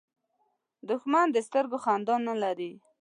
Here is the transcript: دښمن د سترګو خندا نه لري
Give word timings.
دښمن 0.89 1.27
د 1.31 1.37
سترګو 1.47 1.77
خندا 1.83 2.15
نه 2.27 2.35
لري 2.43 2.71